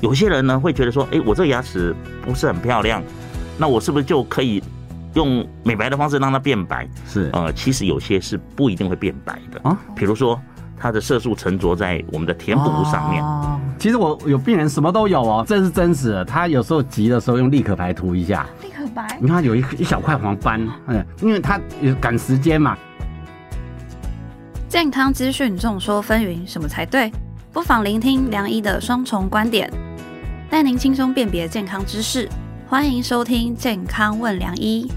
[0.00, 3.02] 有些人呢会觉得说，哎，我这个牙齿不是很漂亮，
[3.58, 4.62] 那我是不是就可以
[5.14, 6.88] 用美白的方式让它变白？
[7.06, 10.40] 是呃，其实有些是不一定会变白的啊，比如说
[10.78, 13.22] 它的色素沉着在我们的填补物上面。
[13.78, 16.24] 其实我有病人什么都有哦，这是真实的。
[16.24, 21.60] 他有时候急的时候用立可白涂一下，立可白，你看有一一小块黄斑，嗯，因为他
[22.00, 22.76] 赶时间嘛。
[24.68, 27.12] 健康资讯众说纷纭，什么才对？
[27.52, 29.68] 不妨聆听梁医的双重观点。
[30.50, 32.28] 带您轻松辨别健康知识，
[32.68, 34.90] 欢迎收听《健康问良医》。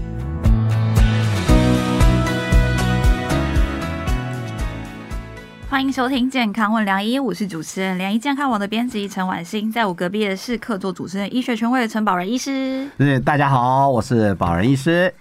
[5.70, 12.90] 欢迎收听《健康问良医》，我是主持人良医健康网的编辑陈婉欣，在我隔壁的是客座主持人、医学权威的陈宝仁医师。
[12.98, 15.14] 是大家好，我是宝仁医师。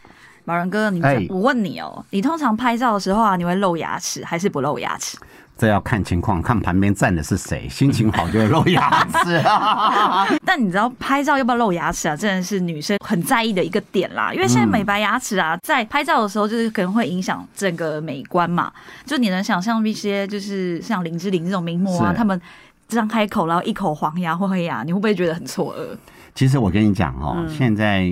[0.45, 5.15] 宝仁哥，你我问你哦，你通常拍照的时候啊，你会露牙齿还是不露牙齿？
[5.57, 9.41] 这要看情况，看旁边站的是谁，心情好就会露牙齿。
[10.43, 12.15] 但你知道拍照要不要露牙齿啊？
[12.15, 14.33] 真的是女生很在意的一个点啦。
[14.33, 18.71] 因为现在美白牙齿啊，在拍照的时候就是可能会影响整个美观嘛。
[19.05, 22.39] 就你能想象一些就是像林志玲这种名模啊，他们
[22.87, 25.95] 张开口然后一口黄牙或黑牙，你会不会觉得很错愕？
[26.35, 28.11] 其实我跟你讲哦，现在。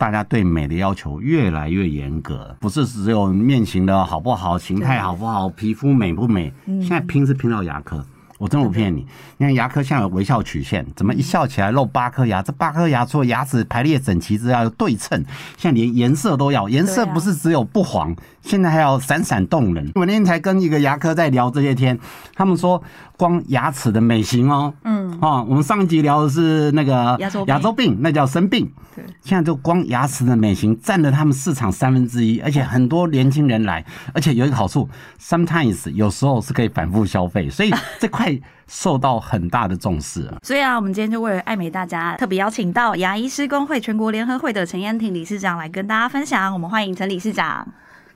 [0.00, 8.06] 大家对美的要求越来越严格，不是只有面型的好不好、形态好不好、皮肤美不美，现在拼是拼到牙科。
[8.38, 9.04] 我真不骗你，
[9.38, 12.40] 你看牙科像有微笑曲线，怎么一笑起来露八颗牙？
[12.40, 15.20] 这八颗牙除了牙齿排列整齐之外，要对称，
[15.56, 19.90] 现在连颜色都要，颜色不是只有不黄，现在还要闪闪动人。
[19.96, 21.98] 我那天才跟一个牙科在聊这些天，
[22.36, 22.80] 他们说
[23.18, 34.88] 光牙齿的美型哦，嗯，啊，我们上一集聊的是那个牙周牙周病，那叫生病，对，现在就光牙齿的美型占了他们市场三分之一，而且很多年轻人来，而且有一个好处
[35.20, 38.38] ，sometimes 有时候是可以反复消费，所以这块。
[38.70, 40.36] 受到很大的重视啊！
[40.44, 46.52] 所以啊，我们今天就为了爱美大家，特别邀请到牙医师工会全国联合会的陈燕婷理事长来跟大家分享。
[46.52, 47.66] 我们欢迎陈理事长。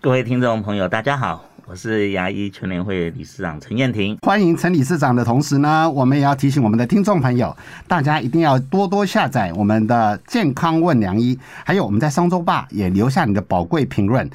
[0.02, 4.18] 各位听众朋友，大家好，我是牙医全联会理事长陈燕婷。
[4.22, 7.56] 欢迎陈理事长的同时呢，我们也要提醒我们的听众朋友，
[7.86, 14.28] 大家一定要多多下载我们的健康问良医，还有我们在商周吧也留下你的宝贵评论。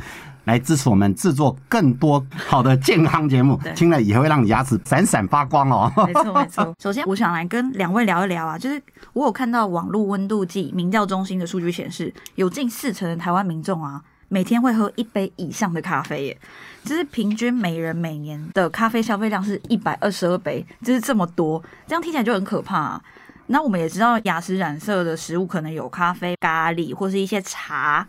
[0.46, 5.92] 来支持我们制作更多好的健康节目，听了也会让你牙齿闪闪发光哦。
[6.08, 6.74] 没错没错。
[6.80, 16.38] 首先，我想来跟两位聊一聊啊，就是我有看到网络温度计民调中心的数据显示，有近四成的台湾民众啊，每天会喝一杯以上的咖啡，耶，
[16.84, 23.02] 就是平均每人每年的咖啡消费量是一百二十二杯，就是这么多，这样听起来就很可怕。
[23.48, 28.06] 那我们也知道，牙齿染色的食物可能有咖啡、咖喱或是一些茶。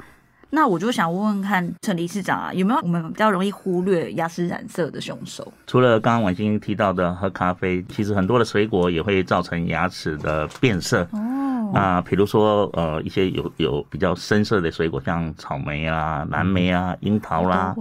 [0.51, 5.53] 那我就想问问看陈理事长啊，有没有我们比较容易忽略牙齿染色的凶手？
[5.67, 11.07] 除了刚刚婉欣提到的喝咖啡，其实很多的水果也会造成牙齿的变色。
[11.13, 17.75] 哦，啊，比如说呃一些有有比较深色的水果，像草莓啊、蓝莓啊、樱桃啦，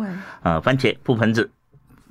[0.44, 1.50] 啊番茄、覆盆子、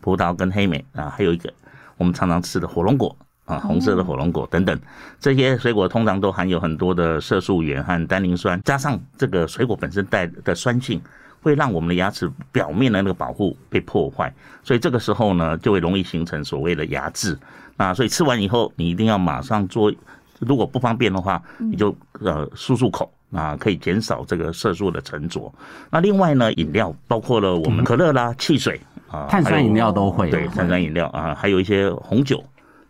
[0.00, 1.52] 葡萄跟黑莓啊，还有一个
[1.98, 3.14] 我们常常吃的火龙果。
[3.46, 4.78] 啊，红色的火龙果等等，
[5.20, 11.00] 这些水果通常都含有很多的色素盐和单宁酸，加上这个水果本身带的酸性，
[11.40, 14.34] 会让我们的牙齿表面的那个保护被破坏，
[14.64, 17.38] 所以这个时候呢，就会容易形成所谓的牙渍。
[17.76, 19.94] 那所以吃完以后，你一定要马上做，
[20.40, 25.54] 如果不方便的话，你就呃漱漱口，啊，可以减少这个色素的沉着。
[25.88, 32.42] 那另外呢，饮料包括了我们可乐啦、汽水啊，碳酸饮料都会，对，碳酸饮料啊，还有一些红酒。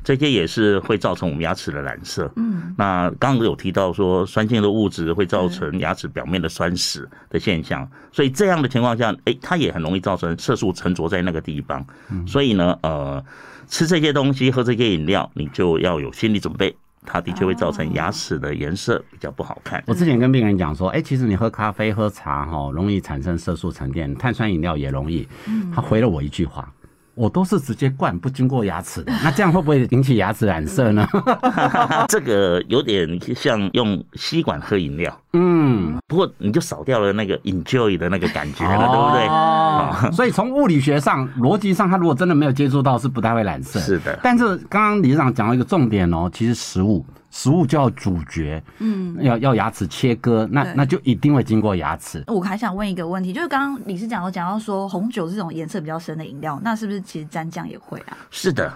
[0.07, 2.31] 这些也是会造成我们牙齿的染色。
[2.37, 11.85] 嗯，那刚刚有提到说酸性的物质会造成牙齿表面的酸蚀的现象，所以这样的情况下，哎，它也很容易造成色素沉着在那个地方。
[12.09, 13.21] 嗯所以呢，呃，
[13.67, 16.73] 吃这些东西、喝这些饮料，你就要有心理准备，
[17.05, 19.83] 它的确会造成牙齿的颜色比较不好看。
[19.89, 25.27] 我之前跟病人讲说，哎，其实你喝咖啡、喝茶哈，容易产生色素沉淀，碳酸饮料也容易。
[25.75, 26.73] 他回了我一句话。
[27.17, 31.09] 我都是直接灌，不经过牙齿的， 那这样会不会引起牙齿染色呢？
[32.09, 39.27] 这个有点像用吸管喝饮料，嗯，不过你就少掉了那个 enjoy 的那个感觉了，对不对？
[39.33, 43.81] 哦，所以从物理学上、逻辑上，它如果真的没有接触到，是不太会染色。
[43.81, 47.05] 是的，但是刚刚理事长讲到一个重点哦，其实食物。
[47.37, 52.25] 食物就要咀嚼，嗯，要要牙齿切割，那那就一定会经过牙齿。
[52.29, 58.17] 我还想问一个问题，就是刚刚李事长有讲到说红酒这种颜色比较深的饮料，那是不是其实蘸酱也会啊？
[58.31, 58.73] 是的，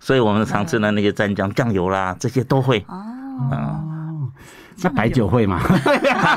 [0.00, 2.84] 所以我们常吃的那些蘸酱、酱油啦，这些都会。
[2.88, 3.89] 哦。
[4.82, 5.60] 那白酒会吗？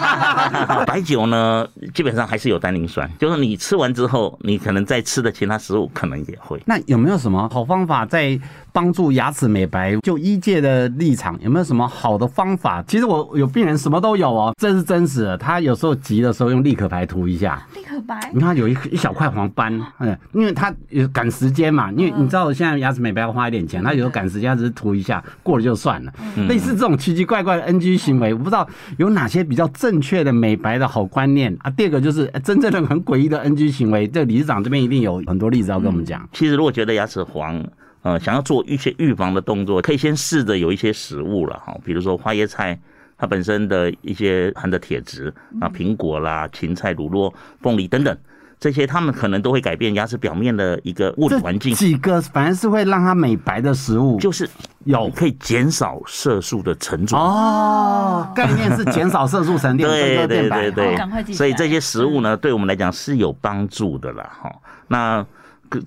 [0.85, 6.61] 白酒呢，基本上还是有单宁酸，就是你吃完之后，你可能在吃的其他食物可能也会。
[6.65, 8.39] 那有没有什么好方法在
[8.71, 9.95] 帮助牙齿美白？
[9.97, 12.83] 就医界的立场，有没有什么好的方法？
[12.87, 15.37] 其实我有病人什么都有哦，这是真实的。
[15.37, 26.11] 他有时候急的时候用立可白涂一下，立可白，你看有一一小块黄斑，嗯，因为他有赶时间嘛，因为你知道现在牙齿美白要花一点钱，他有时候赶时间只是涂一下，过了就算了。
[26.47, 31.69] 类似这种奇奇怪怪的 NG 行为，我不知道有哪些比较正确的美白的好观念啊。
[31.69, 36.27] 第二个就是真正的很诡异的 NG 行为，这理事长这边一定有很多例子要跟我们讲。
[36.33, 37.63] 其实如果觉得牙齿黄，
[38.01, 42.77] 呃，想要做一些预防的动作，可以先试着有一些食物了哈，比如说花椰菜，
[43.17, 48.17] 它本身的一些含的铁质啊，苹果啦、芹菜、乳酪、凤梨等等。
[48.63, 51.75] 这些他们可能都会改变牙齿表面的一个物理环境。
[51.75, 54.49] 几个反而是会让它美白的食物，就是
[54.85, 57.17] 有可以减少色素的沉着。
[57.17, 60.95] 哦，概念是减少色素沉淀，对对对对。
[60.95, 64.31] 赶快记所以这些食物呢，对我们来讲是有帮助的啦。
[64.41, 64.49] 哈，
[64.87, 65.25] 那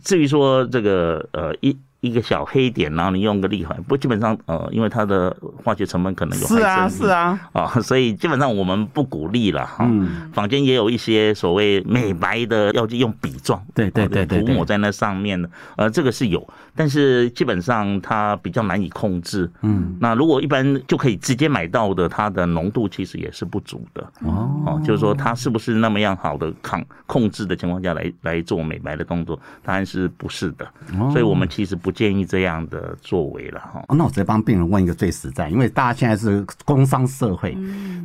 [0.04, 1.74] 至于说这个呃一。
[2.06, 9.90] 一个小黑点，然后你用个立可白，不基本上呃，因为它的化学成分可能有是啊是啊啊，所以基本上我们不鼓励了哈。
[10.32, 19.50] 坊间也有一些所谓美白的药剂用笔状，对对对对，涂抹在那上面的，呃，这个是有，但是基本上它比较难以控制。
[19.62, 24.06] 嗯，那如果一般就可以直接买到的，它的浓度其实也是不足的。
[24.20, 30.68] 哦，就是说它是不是那么样好的抗控制的情况下来来做美白的动作，当然是不是的。
[31.10, 31.95] 所以我们其实不。
[31.96, 37.56] 建议这样的作为了哈，那我直接帮病人问一个最实在，因为大家现在是工商社会，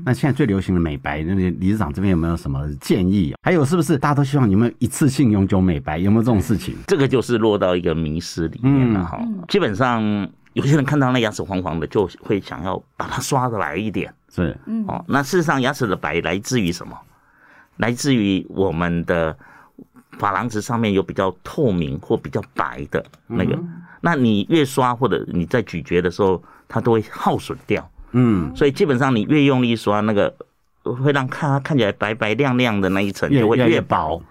[0.06, 3.36] 那现在最流行的美白，那理事长这边有没有什么建议？
[3.44, 5.98] 还有是不是大家都希望有没有一次性永久美白？
[5.98, 6.74] 有没有这种事情？
[6.88, 9.22] 这个就是落到一个迷失里面了哈。
[9.50, 10.02] 基本上
[10.54, 14.58] 有些人看到那牙齿黄黄的，就会想要把它刷的来一点，是
[14.88, 15.04] 哦。
[15.08, 16.98] 那事实上牙齿的白来自于什么？
[17.76, 19.38] 来自于我们的。
[20.22, 23.58] 珐琅质上面有比较透明或比较白的那个，
[24.02, 27.90] 那你越刷或者你在咀嚼的时候，它都会耗损掉。
[28.12, 30.32] 嗯，所以基本上你越用力刷，那个
[30.84, 34.22] 会让看它看起来白白亮亮的那一层就会越薄，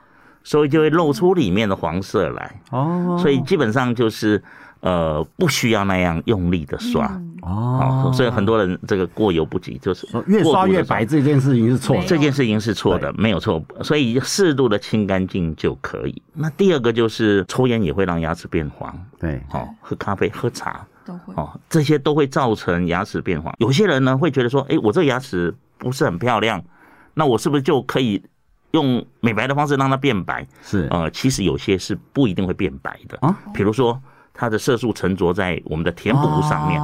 [0.45, 2.61] 所以就会露出里面的黄色来。
[2.71, 4.41] 哦，所以基本上就是。
[4.81, 7.07] 呃，不需要那样用力的刷。
[7.43, 16.23] 哦，所以很多人这个过犹不及，就是越刷越白这件事情是错，这件事情是错的，没有错，所以适度的清干净就可以。
[16.35, 20.87] 那第二个就是抽烟也会让牙齿变黄，对，哦，喝咖啡、喝茶。
[21.07, 21.33] 都会。
[21.35, 23.55] 哦，这些都会造成牙齿变黄。
[23.59, 26.63] 有些人呢会觉得说，哎，我这个牙齿不是很漂亮，
[27.15, 28.23] 那我是不是就可以
[28.73, 30.47] 用美白的方式让它变白？
[30.63, 30.87] 是。
[30.91, 33.17] 呃，其实有些是不一定会变白的。
[33.23, 33.99] 啊，比如说。
[34.33, 36.81] 它的色素沉着在我们的填补物上面，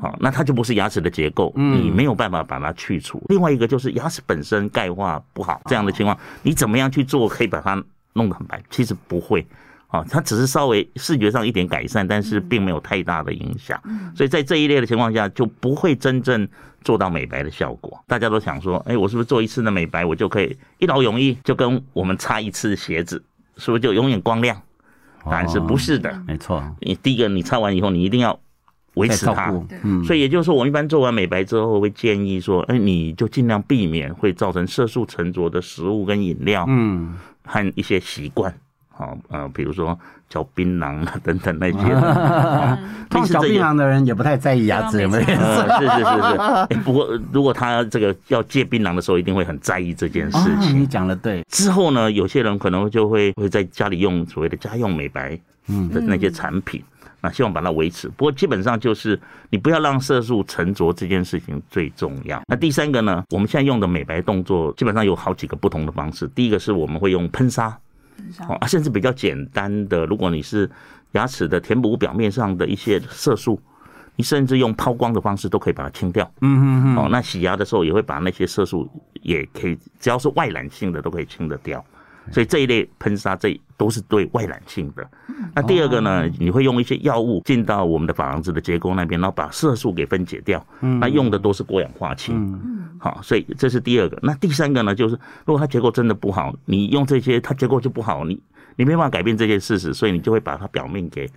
[0.00, 3.22] 好，那它就不是牙齿的结构，你没有办法把它去除。
[3.28, 7.82] 另外一个就是牙齿本身钙化不好，这样的情况，你怎么样去做可以把它
[8.12, 8.62] 弄得很白？
[8.70, 9.44] 其实不会，
[9.88, 13.80] 啊，它只是稍微视觉上一点改善，但是并没有太大的影响。
[14.14, 16.46] 所以在这一类的情况下，就不会真正
[16.82, 17.98] 做到美白的效果。
[18.06, 21.36] 大家都想说，哎，我是不是做一次的美白，我就可以一劳永逸？
[21.42, 23.20] 就跟我们擦一次鞋子，
[23.56, 24.60] 是不是就永远光亮？
[25.30, 26.62] 答案是不是的，没错。
[26.80, 28.38] 你第一个，你擦完以后，你一定要
[28.94, 29.52] 维持它。
[29.82, 38.54] 嗯，所以也就是说，我们一般做完美白之后，会建议说，哎，你就尽量避免会造成色素沉着的食物跟饮料，嗯，和一些习惯。
[38.98, 39.96] 好，呃，比如说
[40.28, 41.78] 嚼槟榔啊等等那些，
[43.32, 45.68] 嚼槟榔的人也不太在意牙齿有没有颜色。
[45.78, 46.80] 是是是是。
[46.82, 50.80] 不过如果他这个要戒槟榔的时候，一定会很在意这件事情。
[50.80, 51.44] 你讲的对。
[51.48, 55.38] 之后呢，有些人可能就会会在家里用所谓的家用美白
[55.92, 56.82] 的那些产品，
[57.20, 58.08] 那希望把它维持。
[58.08, 59.16] 不过基本上就是
[59.50, 62.42] 你不要让色素沉着这件事情最重要。
[62.48, 66.26] 那第三个呢，我们现在用的美白动作基本上有好几个不同的方式。
[66.34, 67.78] 第一个是我们会用喷砂。
[68.48, 70.70] 哦，甚至比较简单的，如果你是
[71.12, 73.60] 牙齿的填补表面上的一些色素，
[74.16, 76.30] 你甚至用抛光的方式都可以把它清掉。
[76.40, 76.96] 嗯嗯嗯。
[76.96, 78.88] 哦，那洗牙的时候也会把那些色素
[79.22, 81.84] 也可以，只要是外染性的都可以清得掉。
[82.30, 85.08] 所以这一类喷砂，这都是对外染性的。
[85.54, 90.62] 那第二个呢，你会用一些药物进到我们的珐琅质的结构那边，然后把色素给分解掉。
[90.80, 92.60] 那用的都是过氧化氢。
[92.98, 94.18] 好，所以这是第二个。
[94.22, 95.14] 那第三个呢，就是
[95.44, 98.40] 如果它结构真的不好，你用这些它结构就不好，你
[98.76, 101.28] 你没办法改变这些事实，所以你就会把它表面给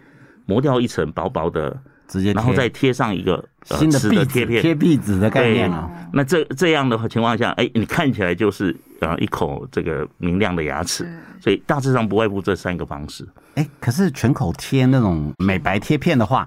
[0.45, 1.79] 磨掉一层薄薄的。
[2.07, 5.89] 直接，然后再贴上一个新的壁贴片，贴壁纸的概念啊。
[6.11, 11.07] 那这这样的情况下，哎，你看起来就是呃一口这个明亮的牙齿。
[11.39, 13.25] 所以大致上不外乎这三个方式。
[13.55, 16.45] 哎，可是全口贴那种美白贴片的话，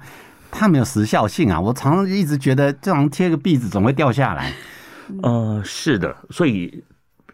[0.50, 1.58] 它没有时效性啊。
[1.58, 4.52] 我常常一直觉得这样贴个壁纸总会掉下来。
[5.22, 6.82] 呃，是的，所以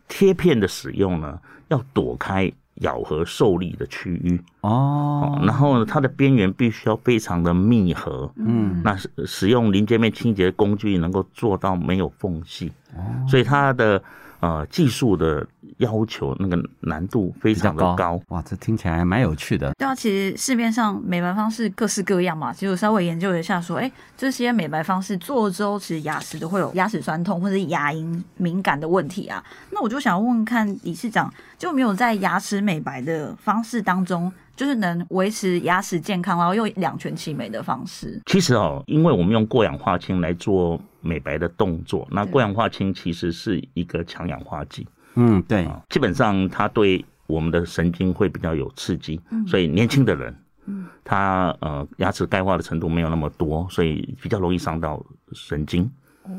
[0.08, 4.40] 贴片的使用呢，要躲开咬合受力的区域。
[4.60, 14.02] 哦，然后呢，它的边缘必须要非常的密合，嗯，那使使用临界面清洁工具能够做到没有缝隙，哦，所以它的。
[14.42, 15.46] 呃，技术的
[15.79, 19.73] 要求那个难度非常的高，哇，这听起来蛮有趣的。
[19.79, 29.43] 对啊，其实市面上美白方式各式各样嘛，其实我稍微研究了一下，说，哎，这些美白方式做了之后，其实牙齿都会有牙齿酸痛或者牙龈敏感的问题啊。
[29.71, 34.33] 那我就想问问看理事长，就没有在牙齿美白的方式当中？
[34.57, 38.21] 就是能维持牙齿健康，然后又两全其美的方式。
[38.26, 44.87] 其实哦，因为我们用过氧化氢来做美白的动作，那过氧化氢其实是一个强氧化剂。
[45.14, 50.35] 嗯，对，基本上它对我们的神经会比较有刺激，所以年轻的人，
[50.67, 55.90] 嗯，他呃牙齿钙化的程度没有那么多，所以比较容易伤到神经。
[56.23, 56.31] 哦，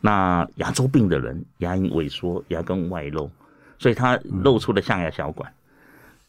[0.00, 3.30] 那牙周病的人，牙龈萎缩，牙根外露，
[3.78, 5.50] 所以他露出了象牙小管。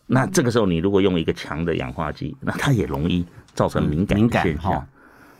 [0.07, 4.87] 那这个时候，你如果用一个强的氧化剂，那它也容易造成敏感现象。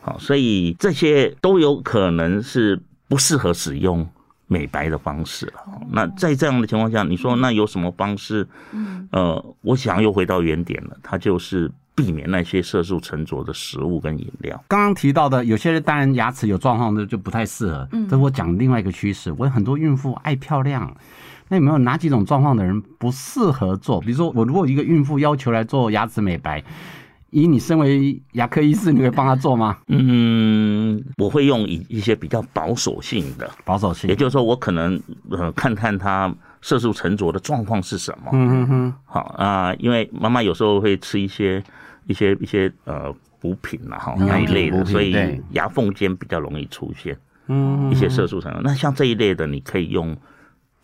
[0.00, 4.04] 好，所以这些都有可能是不适合使用
[4.46, 5.54] 美白的方式了。
[5.90, 8.46] 那在这样的情况下，你说那有什么方式？
[8.72, 14.64] 嗯，呃，我想又回到原点了，它就是避免那些色素沉着的食物跟饮料。
[14.68, 17.88] 刚刚提到的，有些人当然牙齿有状况的就不太适合。
[17.92, 20.94] 嗯，这我讲另外一个趋势，我有很多孕妇爱漂亮。
[21.48, 24.00] 那有没有哪几种状况的人不适合做？
[24.00, 26.60] 比如说，我如果一个孕妇要求来做牙齿美白，
[27.36, 29.76] 以你身为牙科医师，你会帮他做吗？
[29.88, 34.98] 嗯，我会用一一些比较保守性的保守性，也就是说，我可能
[35.30, 38.30] 呃看看他色素沉着的状况是什么。
[38.32, 38.94] 嗯嗯嗯。
[39.04, 41.62] 好啊，因为妈妈有时候会吃一些
[42.06, 45.14] 一些一些呃补品嘛，哈那一类的，所以
[45.50, 47.14] 牙缝间比较容易出现
[47.48, 48.62] 嗯一些色素沉着。
[48.64, 50.16] 那像这一类的，你可以用。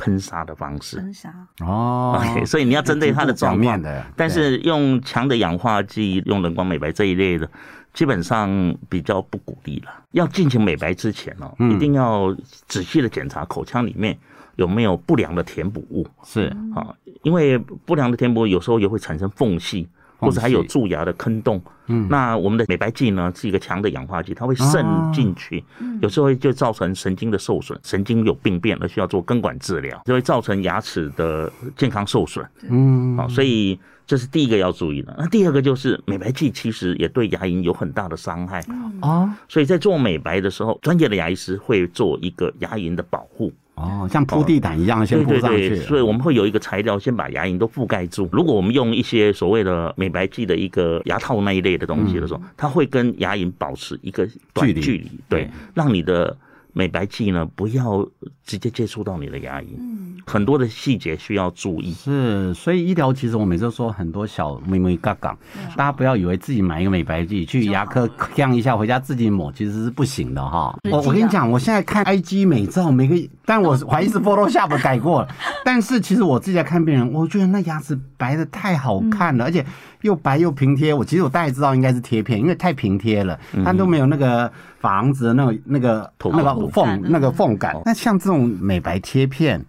[0.03, 3.81] 喷砂的方式，喷砂哦，OK，所以你要针对它的状况。
[3.81, 7.49] 的，但是用强的氧化剂、用人光美白这一类的，
[7.95, 8.51] 基本上
[8.89, 9.93] 比较不鼓励了。
[10.11, 14.19] 要进行美白之前哦，一定要仔细的检查口腔里面
[14.57, 16.53] 有没有不良的填补物，是。
[16.75, 16.93] 啊，
[17.23, 19.89] 因为不良的填补有时候也会产生缝隙。
[20.23, 25.63] 或者还有蛀牙的坑洞，嗯，那我们的美白剂呢是一个强的氧化剂，它会渗进去，
[26.01, 35.15] 有时候就造成神经的受损，神经有病变而需要做根管治疗，就会造成牙齿的健康受损，嗯，好，所以这是第一个要注意的。
[35.19, 38.65] 那第二个就是美白剂其实也对牙龈有很大的伤害，
[39.01, 43.53] 啊，所以在做美白的时候，专业的牙医师会做一个牙龈的保护。
[43.83, 48.29] 哦，像铺地毯一样先铺上去，所以我们会有一个材料先把牙龈都覆盖住。
[48.33, 56.37] 如果我们用一些所谓的美白剂的一个牙套那一类的东西的时候，它会跟牙龈保持一个距离，距离对，让你的。
[56.75, 58.03] 美白剂呢，不要
[58.47, 61.93] 直接接触到你的牙龈，嗯，很多的细节需要注意。
[61.93, 65.37] 是，所以医疗其实我每次说很多小微微嘎嘎，
[65.77, 70.75] 大家不要以为自己买一个美白剂去牙科看一下，回家自己抹其实是不行的哈。
[70.91, 75.29] 我我跟你讲，我现在看 IG 美照，每个，但我怀疑是 Photoshop 改过了，
[75.65, 79.65] 但是其实我自己在看病人，我觉得那牙齿白的太好看了，而且。
[80.03, 84.51] 又白又平贴，我其实我大概知道应该是贴片，因为太平贴了，它都没有那个
[84.81, 87.81] 房子的那个那个那个缝那个缝感。
[87.85, 89.65] 那像这种美白贴片，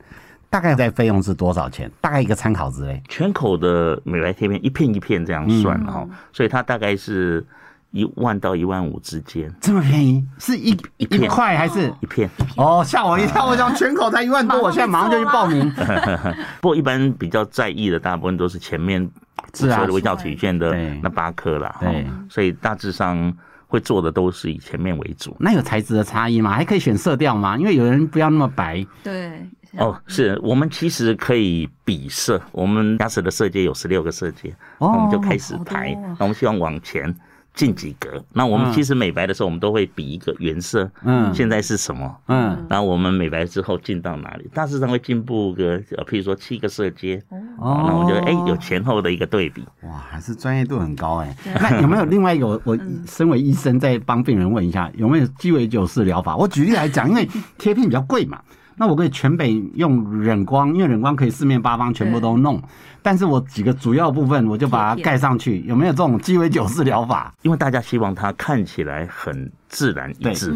[0.53, 1.89] 大概在费用是多少钱？
[1.99, 3.01] 大概一个参考之类。
[3.09, 7.43] 全口的美白贴片一片一片这样算哈，所以它大概是
[7.89, 9.51] 一万到一万五之间。
[9.59, 10.23] 这么便宜？
[10.37, 12.29] 是一一块还是一片？
[12.55, 13.47] 哦，吓我一跳！
[13.47, 15.67] 我讲全口才一万多，我现在马上就去报名。
[16.61, 19.09] 不过一般比较在意的，大部分都是前面。
[19.55, 23.31] 所有的微笑曲线的那八颗啦，对，所以大致上
[23.67, 25.35] 会做的都是以前面为主。
[25.39, 26.51] 那有材质的差异吗？
[26.51, 27.55] 还可以选色调吗？
[27.57, 28.83] 因为有人不要那么白。
[29.03, 32.41] 对，哦，是我们其实可以比色。
[32.51, 35.93] 我们牙齿的色阶有十六个色阶，我们就开始排。
[36.17, 37.15] 那我们希望往前。
[37.55, 38.09] 进几格？
[38.33, 42.17] 那我们其实美白的时候，我们都会比一个原色，嗯，现在是什么？
[42.27, 44.49] 嗯，然后我们美白之后进到哪里？
[44.55, 47.21] 大致上会进步个，呃，譬如说七个色阶，
[47.59, 49.63] 哦，那我觉得，哎，有前后的一个对比。
[49.83, 51.37] 哇，还是专业度很高哎。
[51.61, 52.47] 那有没有另外一个？
[52.47, 56.35] 我我身为医生，在帮病人问一下，有没有鸡尾酒式疗法？
[56.35, 58.41] 我举例来讲，因为贴片比较贵嘛。
[58.75, 62.61] 那我可以全北用忍光，因为忍光可以四面八方全部都弄，
[63.01, 67.33] 但是我几个主要部分我就把它盖上去，有没有这种鸡尾酒式疗法？
[67.41, 70.53] 因为大家希望它看起来很自然一致，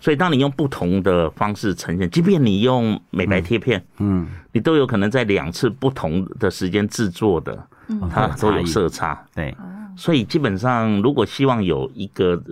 [0.00, 7.66] 所以当你用不同的方式呈现，即便你用美白贴片，嗯，你都有可能在两次不同的时间制作的，
[8.10, 9.56] 它都有色差，对，
[9.96, 12.42] 所以基本上如果希望有一个。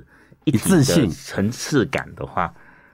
[0.49, 1.07] 一体致性。
[1.07, 2.49] 的层次感的话，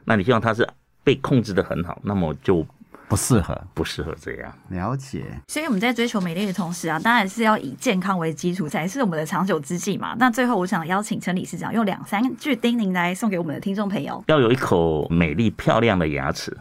[0.06, 0.66] 那你希望它是
[1.04, 2.66] 被控制的很好，那么就
[3.08, 3.60] 不适合。
[3.74, 4.52] 不适合这样。
[4.68, 10.14] 了解，所以我们在追求美丽的同时啊，当然是要以健康为基础，才是我们的长久之计嘛。
[10.18, 14.22] 那最后，我想邀请陈理事长用两三句叮咛来送给我们的听众朋友。
[14.28, 16.56] 要有一口美丽漂亮的牙齿，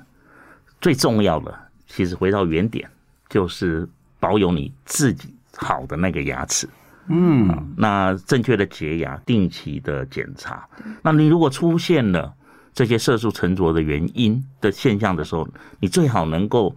[0.80, 1.58] 最重要的
[1.88, 2.90] 其实回到原点，
[3.30, 3.88] 就是
[4.20, 6.68] 保有你自己好的那个牙齿。
[7.08, 10.68] 嗯，那正确的洁牙，定期的检查。
[11.02, 12.34] 那你如果出现了
[12.74, 15.48] 这些色素沉着的原因的现象的时候，
[15.80, 16.76] 你最好能够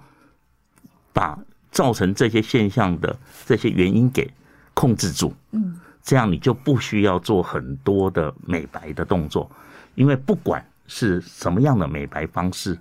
[1.12, 1.38] 把
[1.70, 4.30] 造成这些现象的这些原因给
[4.74, 5.34] 控制住。
[5.52, 9.50] 嗯，这样你就不需要做很多的美白的动作，
[9.94, 12.78] 因为不管是什么样的美白方式，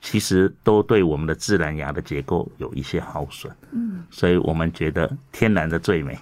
[0.00, 3.52] 其实都对我们的自然牙的结构有一些耗损。
[3.72, 6.18] 嗯，所以我们觉得天然的最美。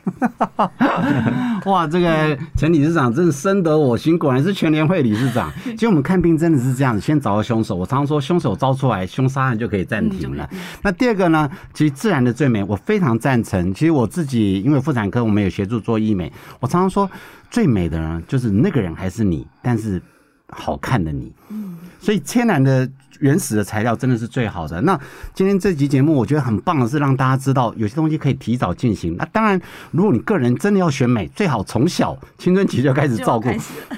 [1.64, 5.52] 哇，这个陈理事长真是深得我心，果然是全联会理事长。
[5.64, 7.76] 其实我们看病真的是这样子，先找到凶手。
[7.76, 10.48] 我常常说，凶手招出来，凶杀案就可以暂停了。
[10.82, 13.72] 那第二个呢，其实自然的最美，我非常赞成。
[13.72, 17.10] 其实我自己因为妇产科，我们有协助做医美，我常常说，
[17.50, 20.02] 最美的人就是那个人还是你，但是
[20.48, 21.32] 好看的你。
[21.50, 22.88] 嗯所以天然的
[23.20, 24.80] 原始的材料真的是最好的。
[24.82, 24.98] 那
[25.34, 29.16] 今天这集节目，我觉得很棒的是让大家知道有些东西可以提早进行。
[29.16, 29.60] 那当然，
[29.90, 33.48] 如果你个人真的要选美，最好从小青春期就开始照顾。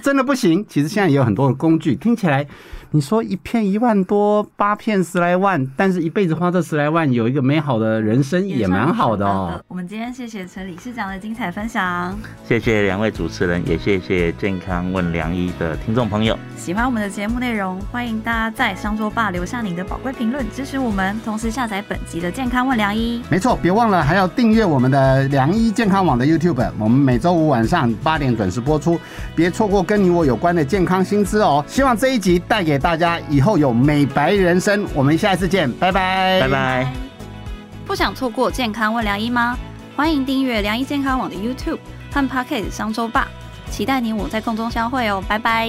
[0.03, 2.47] 真的不行，其实现在也有很多的工具，听起来。
[2.93, 9.65] 你说一片一万多，八片十来万，但是一辈子花这十来万，有一个美好的人生也蛮好的哦。
[9.69, 16.37] 我们今天谢谢陈理事长的精彩分享，谢谢两位主持人，也谢谢健康问良医的听众朋友。
[16.57, 23.21] 喜欢我们的节目内容，欢迎大家在商桌吧留下您的宝贵评论，支持我们，同时下载本集的健康问良医。
[23.29, 29.01] 没错，别忘了还要订阅我们的良医健康网的 YouTube，我们每周五晚上八点准时播出，
[29.35, 31.65] 别错过跟你我有关的健康新知哦。
[31.67, 36.93] 希望这一集带给大家以后有美白人生，我们下一次见，拜拜，拜拜。
[37.85, 39.59] 不想错过健康问良医吗？
[39.97, 41.81] 欢迎订阅良医健康网的 YouTube
[42.13, 43.27] 和 Pocket 商周吧，
[43.73, 45.69] 期待你我在空中相会哦，拜拜。